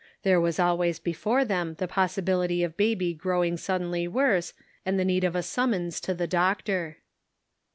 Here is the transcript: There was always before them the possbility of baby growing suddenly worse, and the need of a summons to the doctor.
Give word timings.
There 0.23 0.41
was 0.41 0.59
always 0.59 0.97
before 0.97 1.45
them 1.45 1.75
the 1.75 1.87
possbility 1.87 2.63
of 2.63 2.75
baby 2.75 3.13
growing 3.13 3.55
suddenly 3.55 4.07
worse, 4.07 4.55
and 4.83 4.99
the 4.99 5.05
need 5.05 5.23
of 5.23 5.35
a 5.35 5.43
summons 5.43 5.99
to 6.01 6.15
the 6.15 6.25
doctor. 6.25 6.97